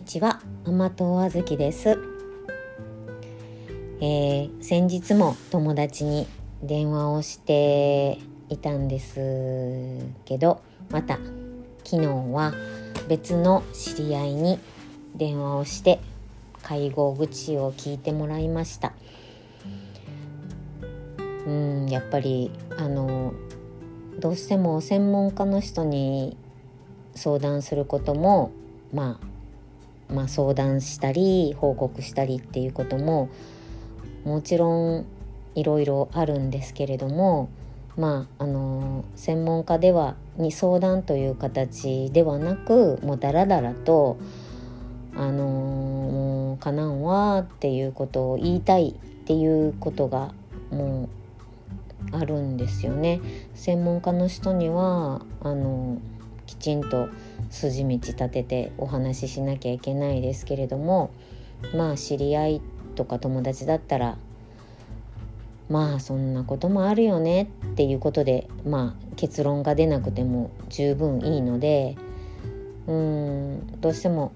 [0.00, 0.40] にちは。
[0.64, 1.98] 甘党あずきです、
[4.00, 6.26] えー、先日も友達に
[6.62, 9.20] 電話をしていたんです
[10.24, 11.18] けどまた
[11.84, 12.54] 昨日は
[13.08, 14.58] 別の知り合いに
[15.14, 16.00] 電話をして
[16.62, 18.94] 介護口を聞いてもらいました。
[21.46, 23.34] うんやっぱりあの
[24.18, 26.38] どうしても専門家の人に
[27.14, 28.50] 相談することも、
[28.94, 29.29] まあ、
[30.12, 33.28] まあ相談したり報告したりっていうことも
[34.24, 35.06] もちろん
[35.54, 37.48] いろいろあるんですけれども
[37.96, 44.18] まああの専門家ではに相談という形ではなくもうだらだらと
[45.14, 50.32] あのもうかなんわっていうことを言いたいっていうことが
[50.70, 51.08] も
[52.12, 53.20] うあるんですよね。
[53.54, 55.98] 専門家の人にはあの
[56.50, 57.08] きちんと
[57.48, 61.10] 筋道立ててお話ししなきゃいけないですけれども
[61.76, 62.62] まあ知り合い
[62.96, 64.18] とか友達だったら
[65.68, 71.96] まあそんなこともあるよねっていうことでまあ結論が出なくても十分いいので
[72.88, 74.32] うーんどうしても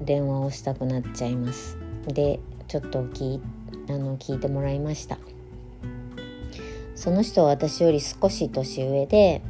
[0.00, 1.76] 電話をしたくなっちゃいます。
[2.06, 3.40] でちょっと聞
[3.90, 5.18] あの聞いてもらいました。
[6.94, 9.42] その人は私より少し年上で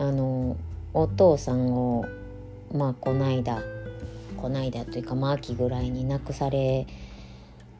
[0.00, 0.56] あの
[0.94, 2.06] お父さんを
[2.72, 3.62] まあこないだ
[4.38, 6.86] こないだというかまあ秋ぐらいに亡くされ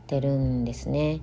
[0.06, 1.20] てるんですね。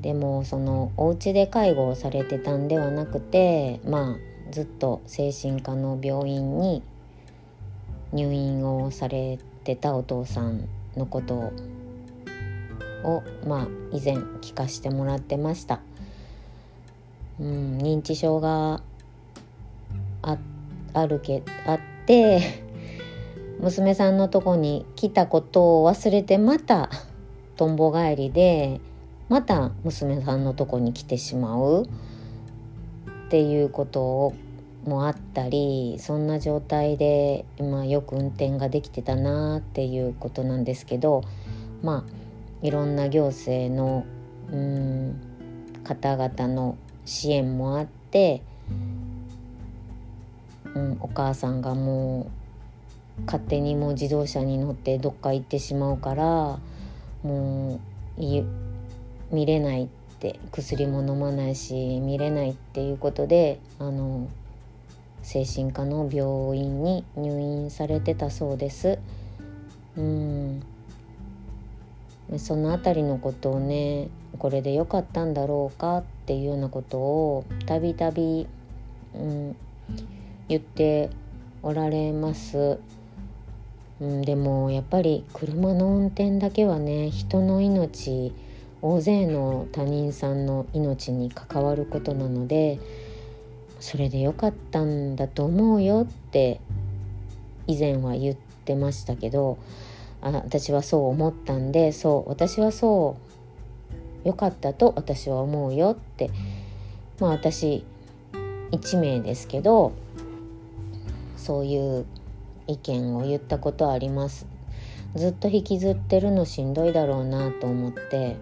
[0.00, 6.82] でもそのお家で介護をされてたんではなくてまあずっと精神科の病院に
[8.12, 11.52] 入院をされてたお父さんのこと
[13.04, 15.80] をまあ以前聞かしてもらってました。
[17.38, 18.80] うん、認知症が
[20.32, 20.38] あ
[20.94, 22.40] あるけあって
[23.60, 26.90] 娘さんのとこに来たことを忘れてまた
[27.56, 28.80] とんぼ返りで
[29.28, 34.32] また娘さんのとこに来てしまうっていうこと
[34.84, 41.22] もあったりそんな状態で、まあ、よく運転ができてたなっていうことなんですけど
[41.82, 44.04] まあいろんな行政の
[44.50, 45.20] うん
[45.84, 48.42] 方々の支援もあって、
[50.78, 52.30] うん、お母さんがも
[53.18, 56.58] う勝手にもう自動車に乗ってどっか行ってしまうから
[57.22, 57.80] も
[58.16, 58.20] う
[59.32, 59.88] 見れないっ
[60.20, 64.28] て薬も飲まないし見れないっていうことであの
[65.22, 68.98] 精神科の病院に入院されてたそうです。
[69.96, 70.62] うん
[72.36, 74.08] その辺りのことをね
[74.38, 78.46] これで良かったんだろうかっていうようなことをたびたび
[80.48, 81.10] 言って
[81.62, 82.78] おられます。
[84.00, 88.32] うん、でもやっぱり車の運転だけはね人の命
[88.80, 92.78] 大勢の他人さんの命に関わることなので
[93.80, 96.60] それでよかったんだと思うよって
[97.66, 99.58] 以前は言ってましたけど
[100.20, 103.16] あ私はそう思ったんでそう私はそ
[104.24, 106.30] うよかったと私は思うよって
[107.18, 107.84] まあ私
[108.70, 109.92] 1名ですけど
[111.48, 112.04] そういう
[112.66, 114.46] 意見を言ったことあります。
[115.14, 118.36] ずっと引きずってるのしんどいだろうなと思って。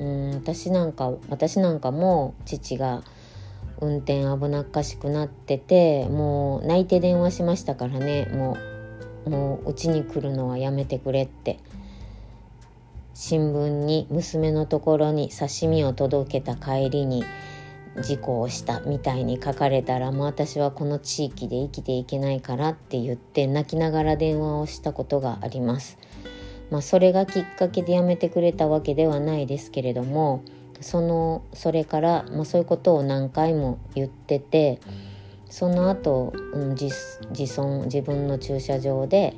[0.00, 3.04] うん私なんか私なんかも父が
[3.80, 8.26] 運転危なっかしくなっててもう泣いて電話しましたからね。
[8.32, 8.56] も
[9.24, 11.60] うもううちに来るのはやめてくれって。
[13.14, 17.22] 新聞に娘のところに刺身を届けた帰りに
[18.00, 25.98] 事故をしたみたいに書かれたらもう私はこの地域で生きていけないからって言って泣きながら電話をしたことがあります。
[26.70, 30.42] まあ、それがきっかけでやめてくれたわけではないですけれども
[30.80, 34.80] そのそれから、まあ、そういうことを何回も言ってて
[35.50, 36.86] その後、うん、自
[37.30, 39.36] 自損自分の駐車場で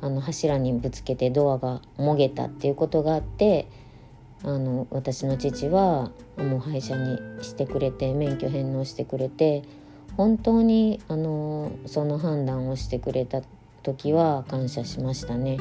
[0.00, 3.68] あの柱にぶつけてドアがもげたっていうことがあって
[4.42, 9.62] あの私の父はもう廃車にしてくれて免許返納してくれて
[10.16, 13.42] 本当にあのその判断をしてくれた
[13.82, 15.58] 時は感謝しましたね。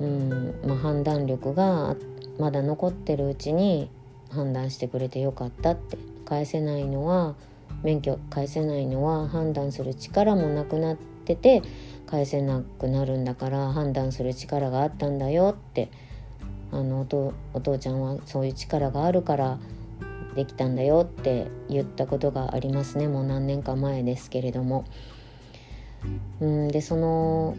[0.00, 1.94] うんまあ、判断力が
[2.38, 3.90] まだ残ってるうちに
[4.30, 7.34] 判断してくれてよかったって返せないのは
[7.82, 11.62] 免許返せないのは判断する力もなくなってて
[12.06, 15.90] 返せなくなるんだから判断する力があったんだよって
[16.72, 19.58] あのお父ちゃんはそういう力があるから
[20.34, 24.84] できたんだよって言ったことがありますねもう何年か前ですけれども。
[26.40, 27.56] うんでその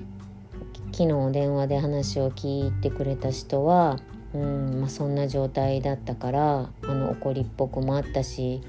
[0.91, 3.99] 昨日電話で話を聞いてくれた人は、
[4.33, 8.61] うんまあ、そんな状態だったからあの怒りっぽくもあったし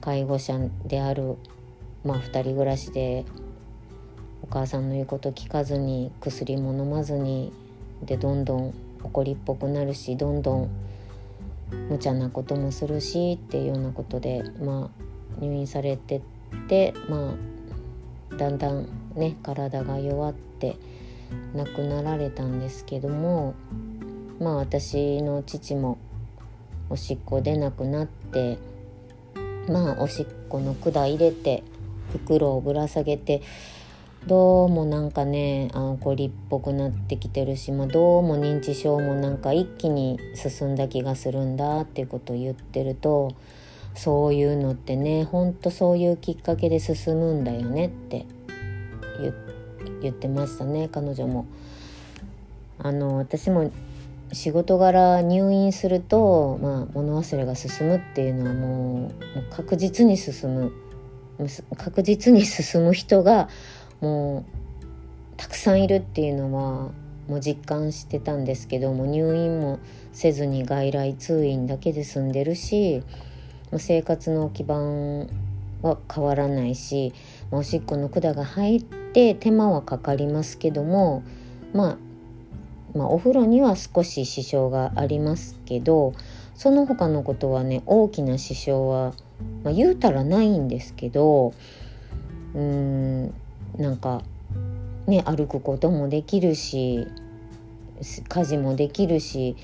[0.00, 1.36] 介護者である、
[2.04, 3.24] まあ、2人暮らしで
[4.42, 7.52] お母さんの言うこと聞かずに薬も飲まずに
[8.02, 10.70] でどんどん怒りっぽくなるしどんどん
[11.88, 16.20] 無茶なこともするしっていうようなことで、まあ、入院されてっ
[16.68, 17.34] てま
[18.32, 20.76] あだんだんね体が弱って
[21.54, 23.54] 亡くなられたんですけども
[24.38, 25.98] まあ私の父も
[26.88, 28.58] おしっこ出なくなって
[29.68, 31.62] まあおしっこの管入れて
[32.12, 33.42] 袋をぶら下げて
[34.26, 43.34] どうもなんかねあこりっぽくなってきてるし、まあ、どうも認知症もなんか一気に進んだ気がするんだっていうことを言ってると
[43.94, 48.26] そういうのってねほんとそういうきっかけで進むんだよねって
[50.02, 51.46] 言ってましたね彼女も。
[52.78, 53.70] あの私も
[54.32, 58.66] 仕事柄入院すると、まあ、物忘れが進むっていうのはもう
[59.00, 59.10] もう
[59.50, 60.72] 確実に進む
[61.76, 63.48] 確実に進む人が
[64.00, 66.90] もうたくさんいるっていうのは
[67.28, 69.78] もう実感してたんですけども入院も
[70.12, 73.02] せずに外来通院だけで済んでるし
[73.78, 75.28] 生活の基盤
[75.82, 77.12] は変わらないし
[77.50, 81.22] おしっこの管が入って手間はかかりますけども、
[81.72, 81.96] まあ、
[82.96, 86.14] まあお風呂には少し支障がありますけど
[86.54, 89.14] その他のことはね大きな支障は、
[89.62, 91.54] まあ、言うたらないんですけど
[92.54, 93.34] うーん
[93.78, 94.22] なんか
[95.06, 97.06] ね歩くこともできるし
[98.28, 99.56] 家事もできるし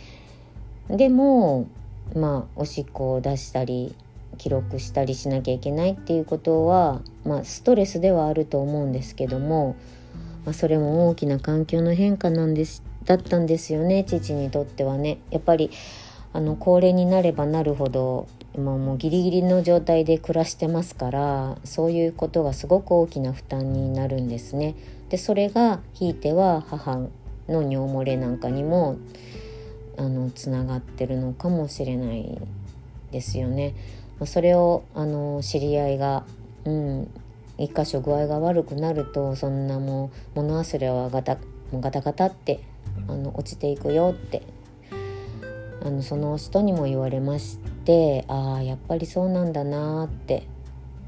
[0.88, 1.69] でも
[2.14, 3.94] まあおしっこを出したり
[4.38, 9.76] 記録したりしなきゃいけないっていうことは、まあ、ストレスではあると思うんですけども、
[10.44, 15.19] まあ、それも大きな環境の変化なんですだったんですよね父にとってはね。
[15.31, 15.70] やっぱり
[16.32, 24.75] あの高齢になればなるほど今もうギリギリの状態で暮らしてますからそういうことがすごく大きな負担になるんですね。
[25.11, 27.11] でそれがひいては母の
[27.62, 28.97] 尿漏れなんかにも
[29.99, 32.41] あのつながってるのかもしれない
[33.12, 33.75] ですよね。
[34.25, 36.25] それをあの知り合いが、
[36.64, 37.11] うん、
[37.58, 41.37] 一箇所具合が悪くなるとそんなもう物忘れはガタ
[41.75, 42.61] ガタガタって
[43.08, 44.43] あの落ちていくよって
[45.82, 50.47] あのその人にも言われましてああやっぱりそうなんだなって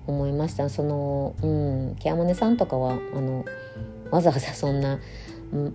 [0.07, 3.45] 思いましたそのうんケアマネさんとかはあの
[4.11, 4.99] わざわざそんな、
[5.53, 5.75] うん、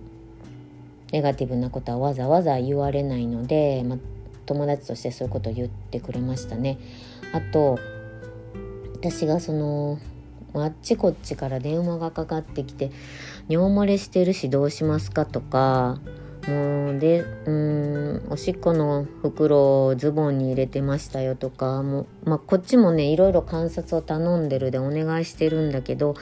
[1.12, 3.98] ネガティブなことはわざわざ言われないので、ま
[4.46, 6.78] 友達としてそういうことを言ってくれましたね。
[7.32, 7.78] あと
[8.96, 9.98] 私がその
[10.54, 12.90] あっちこっちから電話がかかってきて
[13.48, 16.00] 「尿漏れしてるしどうしますか?」とか
[16.48, 26.14] もうでうんおしっこの袋をズボンに入れてましたよとかもう、まあ、こっちもねいろいろ観察を頼んでるでお願いしてるんだけど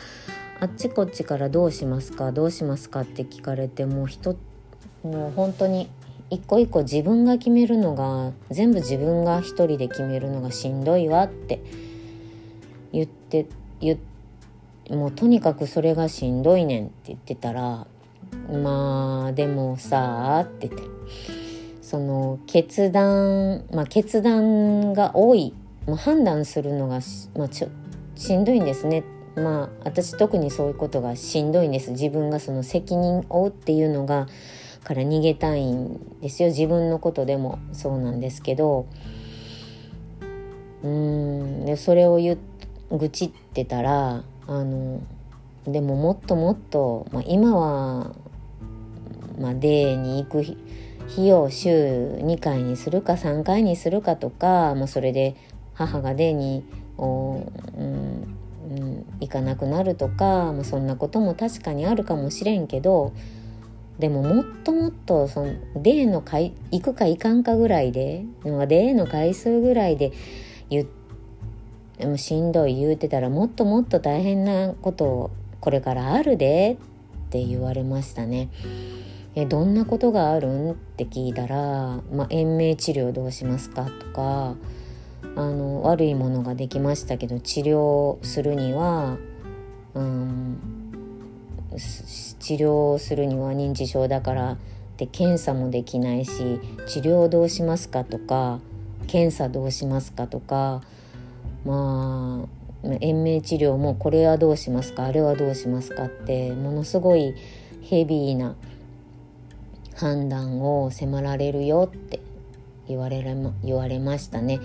[0.60, 4.36] あっちこっちからどうしますかどうしますかって聞かれてもう人
[5.02, 5.90] もう本当に
[6.30, 11.60] 一個一個自分が決めるのが全部自分が一人で決めるのがしんどいわって
[12.92, 13.46] 言って
[13.80, 13.98] 言
[14.88, 17.86] もうとにかくそれがしんどいねんって言ってたら
[18.50, 20.92] まあでもさあって言って。
[21.92, 25.52] その決断まあ決断が多い、
[25.86, 27.00] まあ、判断するのが
[27.36, 27.68] まあ、ちょ
[28.14, 29.04] しんどいんですね。
[29.36, 31.90] まあ私特にそういうことがしんどいんです。
[31.90, 34.26] 自分がその責任を負うっていうのが
[34.84, 36.48] から逃げたいんですよ。
[36.48, 38.86] 自分のことでもそうなんですけど。
[40.82, 41.66] うん。
[41.66, 42.38] でそれを言
[42.90, 45.02] 愚痴ってたらあの
[45.66, 48.14] でももっともっと、まあ、今は
[49.38, 50.42] まあ、デーに行く
[51.08, 55.36] 日を週2回にするか3回にするかとかもうそれで
[55.74, 56.64] 母がデーに
[56.98, 58.36] お、うん
[58.70, 63.12] うん、行かなくなるとか、まあ、そんなことも確かにあるかもしれんけど
[63.98, 70.12] でももっともっとそのデーの回行くか行かんかぐらいでデーの回数ぐらいで
[70.70, 70.86] 言
[72.00, 76.78] もしんどい言うてたらもっともっと大変なことこれからあるで
[77.26, 78.48] って言われましたね。
[79.34, 80.48] えどんなことがある？
[80.48, 83.84] んって聞いたら、まあ、延命治療どうしますか？
[83.84, 84.56] とか
[85.34, 89.16] あの悪いものができましたけど治療するには、
[89.94, 90.58] うん、
[92.40, 94.58] 治療するには認知症だから
[94.98, 98.04] で検査もできないし治療どうしますか？
[98.04, 98.60] とか
[99.06, 100.26] 検査どうしますか？
[100.26, 100.82] とか
[101.64, 105.04] まあ延命治療もこれはどうしますか？
[105.04, 106.04] あれはどうしますか？
[106.04, 107.34] ってものすごい
[107.80, 108.56] ヘビーな
[109.96, 112.20] 判断を迫られるよって
[112.88, 114.60] 言われま言われましたね。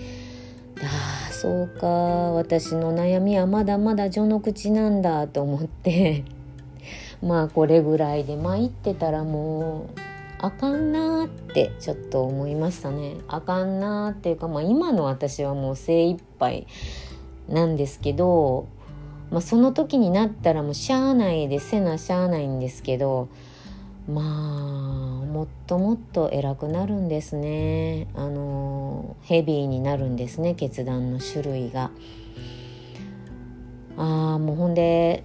[0.82, 1.86] ああそうか。
[1.86, 6.24] 私の悩みはまだまだ序の口なんだと思って。
[7.22, 10.00] まあこれぐらいで参ってたらもう
[10.40, 13.16] あかんなってちょっと思いましたね。
[13.26, 16.66] あかんなっていうか、まあ、今の私はもう精一杯
[17.48, 18.68] なんですけど、
[19.30, 23.28] まあ、その時になったらもうしゃあないでせなしゃあないんですけど
[24.08, 31.90] まあもっともっと偉くなるんですねあのヘビーになるんですね決断の種類が。
[33.96, 35.24] ああもうほんで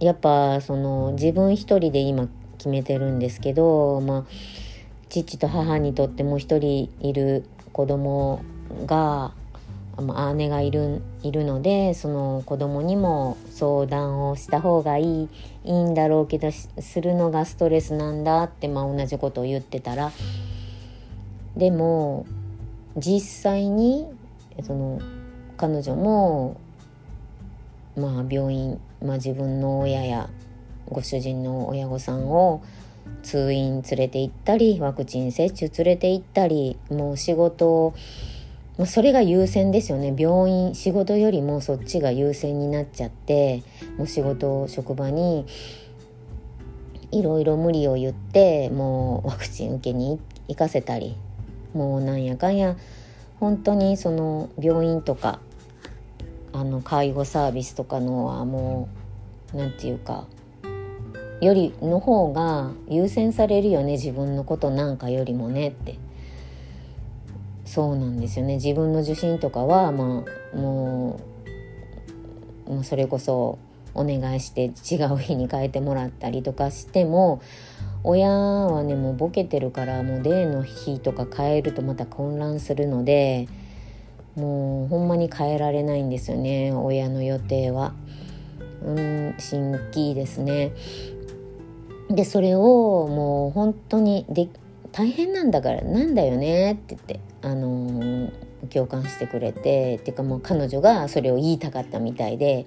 [0.00, 4.24] やっぱその自分一人で今決めてるんですけど、まあ、
[5.08, 8.42] 父と母にとってもう一人いる子供
[8.86, 9.32] が、
[10.34, 15.28] 姉がいるいるのでその子供にも相談をした方がいい
[15.64, 20.12] いいんだろうけどするのがストレスなんだって、まあ、同じことを言ってたら。
[21.56, 22.24] でも
[22.96, 24.06] 実際に
[24.62, 25.00] その
[25.56, 26.60] 彼女も
[27.96, 30.30] まあ病院、まあ、自分の親や
[30.88, 32.62] ご主人の親御さんを
[33.22, 37.94] 通院連れて行ったりワクチン接種連れて行ったりもう仕事を
[38.78, 40.14] まそれが優先ですよね。
[40.16, 43.64] 病院仕事よりもそっちが優先になっちゃって
[43.96, 45.46] もう仕事職場に
[47.10, 51.16] いろいろ無理を言ってもうワクチン受けに行かせたり
[51.74, 52.76] もうなんやかんや
[53.40, 55.40] 本当にその病院とか
[56.52, 58.88] あの介護サービスとかのはも
[59.54, 60.26] う何て言うか
[61.40, 65.98] よりの方が優先されるよね自分のことなんかよりもねって。
[67.68, 68.54] そうなんですよね。
[68.54, 71.20] 自分の受診とかはまあも
[72.66, 73.58] うもうそれこそ
[73.94, 77.42] お願いして違う日に変えてもらったりとかしても
[78.04, 83.48] 親はねもうボケてるからもうデーの日とか変えるとまた混乱するので
[84.34, 86.72] もうほんまに変えられないんですよね。
[86.72, 87.92] 親の予定は。
[88.82, 90.72] うん新規ですね。
[92.08, 92.60] でそれを
[93.08, 94.48] もう本当にで
[94.98, 98.32] 大変なんだからなんだよねって言って、あのー、
[98.68, 102.66] 共感してくれてっていうかもう彼女がそれを言いたかったみたいで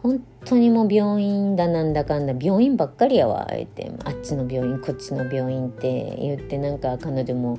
[0.00, 7.58] 本当にもう病院だなんだかんだ病院ばっかりやわ言ってあっちの病院こっちの病院って言ってなんか彼女も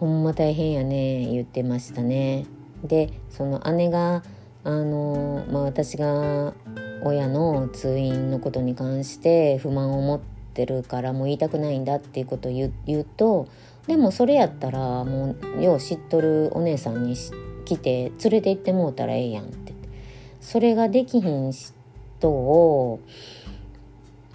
[0.00, 2.46] ほんま大変やね言ってましたね。
[2.84, 4.22] でその姉が
[4.64, 6.54] あの、まあ、私が
[7.02, 10.20] 親の通院のことに関して不満を持っ
[10.54, 13.48] てるからもう言いたくないんだっていうことを言うと
[13.86, 17.16] でもそれやったらもうよう知っとるお姉さんに
[17.64, 19.74] 来て連れて行ってもうたらええやんって。
[20.44, 23.00] それができひん人を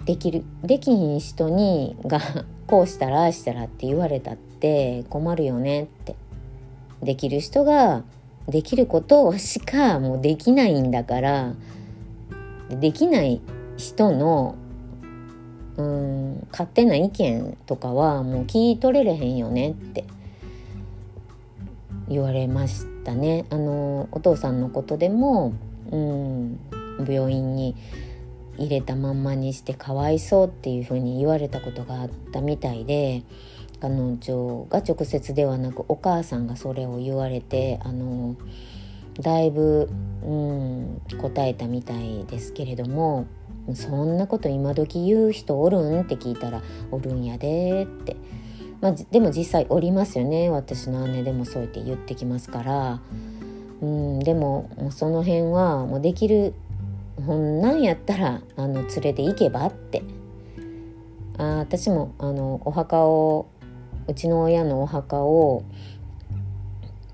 [0.04, 2.20] できるできひん人にが
[2.66, 6.16] こうしたらああしたらって言われたって困るよねって。
[7.00, 8.02] できる人が
[8.48, 11.54] できることしかもうできないんだから
[12.68, 13.40] できない
[13.78, 14.56] 人の
[15.80, 20.04] うん勝手な意見とかはもう聞い取れれへんよねって
[22.08, 23.46] 言われましたね。
[23.50, 25.54] あのお父さんのことでも
[25.90, 26.58] うん
[27.08, 27.76] 病院に
[28.58, 33.22] 入れたまんまにしてかわいそうっていうふうに言われたことがあったみたいで
[33.80, 38.36] 彼女が直接ではなくお母さんがそれを言われてあの
[39.18, 39.88] だいぶ、
[40.22, 43.26] うん、答えたみたいですけれども
[43.74, 46.00] そんなこと今時言う人おるん？
[46.00, 48.16] って聞いたらおるんやでって、
[48.80, 50.50] まあ、でも実際おりますよね。
[50.50, 53.00] 私の姉でもそうやって言ってきますから、
[53.80, 56.54] うん、でもその辺はもうできる
[57.26, 60.02] ほんなんやったらあの連れて行けばって。
[61.38, 63.46] あ私もあのお墓を
[64.06, 65.62] うちの親のお墓を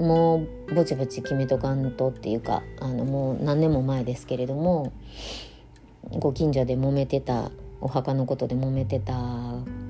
[0.00, 4.92] もうぼちぼち決めとかんとっていうかあのもう何年も前ですけれども
[6.10, 9.14] ご近所で揉めてたお墓のことで揉めてた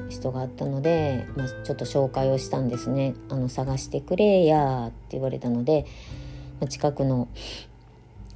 [0.08, 5.86] 人があったので、まあ、ちょっと紹介をしたんですね「あの探してくれや」って言われたので
[6.68, 7.28] 近くの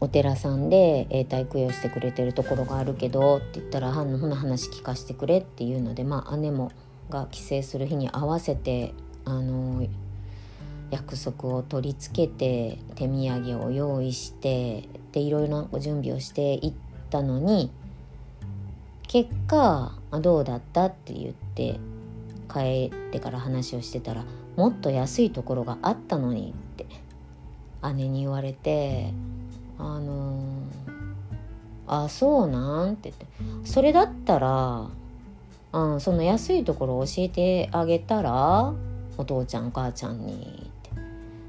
[0.01, 6.71] お寺さんで永代供養してくれてるところがあるけどって言ったら「ほな話聞かせてくれ」っていうのでまあ姉も
[7.09, 8.95] が帰省する日に合わせて
[9.25, 9.87] あの
[10.91, 17.71] 約束を取り付けて手土産を用意してでいろいろな準備をしていってたのに
[19.07, 21.79] 結果どうだったって言って
[22.53, 24.25] 帰ってから話をしてたら
[24.57, 26.87] もっと安いところがあったのにって
[27.95, 29.13] 姉に言われて
[29.79, 33.27] あのー、あそうなんって言って
[33.69, 34.89] それだったら
[35.73, 38.73] あその安いところ教えてあげたら
[39.17, 40.35] お父ちゃんお母ちゃんに
[40.67, 40.91] って。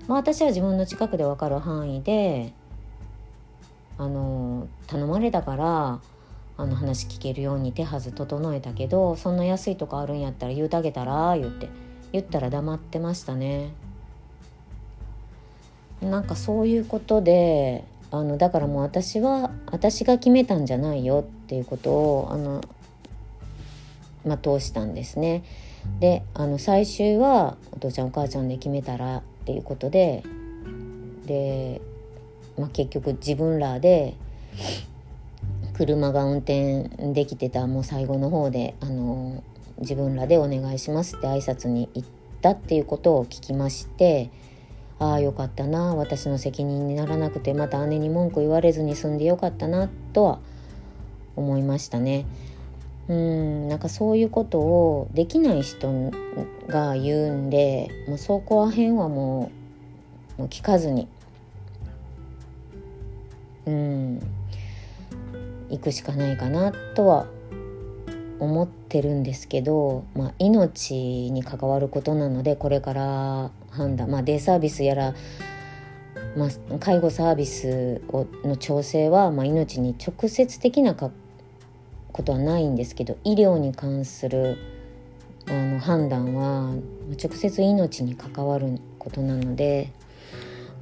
[0.08, 2.54] まあ私は自分の近くで分かる範囲で
[3.98, 6.00] あの頼まれたから
[6.58, 11.70] あの話聞けるように手はず整えたけどそんな安いとこあるんやったら言うてあげたら言って。
[12.12, 13.72] 言ったら黙ってましたね。
[16.02, 22.62] なんかそういうことであのだからもう私は私が決めたんじゃないよっていうことをあの
[24.26, 25.44] まあ、通したんですね。
[26.00, 30.24] であの最終はお父ちゃんお母ちゃんで決めたらっていうことで。
[31.26, 31.82] で、
[32.62, 34.16] まあ、結局自分らで
[35.74, 39.44] 車が運転できてたもう最後の方であの
[39.80, 42.08] 自分らでお願いしますって挨拶に行っ
[42.40, 44.30] たっていうことを聞きまして
[45.00, 50.40] ああよかったな私の責任にならなくてまた姉に文句言われずに済んでよかったなとは
[51.36, 52.28] 思いましたね。
[53.08, 56.12] うんなんかそういうことをできない人
[56.68, 59.52] が言うんでもうそこら辺はも
[60.38, 61.08] うもう聞かずに
[63.66, 64.20] うん。
[65.72, 67.28] 行くしかないかなとは
[68.40, 75.14] 思ってるんですけど、まあ、命に関わることなのでこれから判断、まあ、デイサービスやら、
[76.36, 81.12] まあ、介護サービスをの調整は、まあ、命に直接的なこ
[82.24, 84.58] とはないんですけど医療に関する
[85.48, 86.74] あの判断は
[87.24, 89.92] 直接命に関わることなので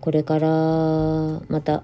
[0.02, 1.84] これからまた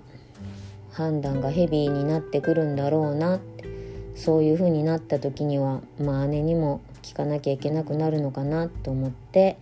[0.95, 3.65] 判断がヘビーになってくるんだろうなって
[4.15, 9.57] そういう風になった時には、まあ、姉にも聞かなきゃいけなくなるのかなと思って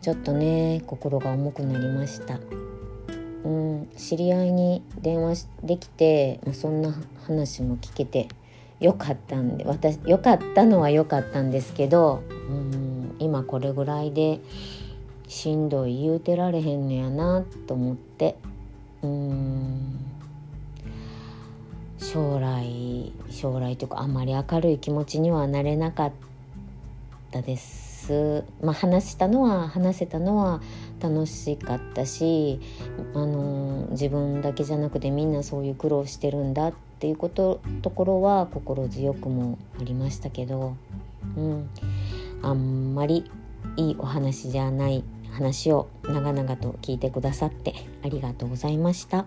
[0.00, 2.38] ちょっとね心が重くなりました。
[3.44, 6.94] うん、知り合いに電話できて、まあ、そんな
[7.26, 8.28] 話も聞けて
[8.78, 14.38] 良かったんで私良かったのは良かったんですけどうん今これぐらいで
[15.26, 18.36] しんどい言うてられへんのやなと思って
[19.02, 19.91] うん
[22.12, 26.12] 将来将来というかあんまり明るい気持ちにはなれなかっ
[27.30, 28.44] たです。
[28.60, 30.60] まあ、話したのは話せたのは
[31.00, 32.60] 楽しかったし、
[33.14, 40.76] あの自分だけじゃなくてみんなそういう苦労してるんだっていうことところは心強くもありましたけど、
[41.34, 41.70] うん、
[42.42, 43.30] あんまり
[43.76, 49.24] いいお話じゃない話を長々と聞いてくださってありがとうございました。